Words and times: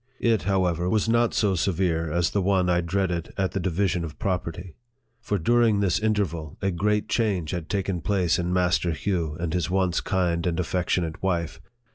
It, 0.19 0.41
how 0.49 0.65
ever, 0.65 0.89
was 0.89 1.07
not 1.07 1.35
so 1.35 1.53
severe 1.53 2.11
as 2.11 2.31
the 2.31 2.41
one 2.41 2.71
I 2.71 2.81
dreaded 2.81 3.27
at 3.27 3.27
the 3.27 3.33
4 3.33 3.35
50 3.35 3.37
NARRATIVE 3.37 3.45
OF 3.45 3.53
THE 3.53 3.59
division 3.69 4.03
of 4.03 4.17
property; 4.17 4.75
for, 5.19 5.37
during 5.37 5.79
this 5.79 5.99
interval, 5.99 6.57
a 6.59 6.71
great 6.71 7.07
change 7.07 7.51
had 7.51 7.69
taken 7.69 8.01
place 8.01 8.39
in 8.39 8.51
Master 8.51 8.93
Hugh 8.93 9.35
and 9.39 9.53
his 9.53 9.69
once 9.69 10.01
kind 10.01 10.47
and 10.47 10.59
affectionate 10.59 11.21
wife. 11.21 11.61